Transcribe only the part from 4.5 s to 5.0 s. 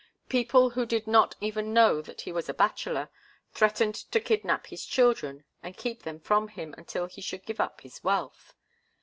his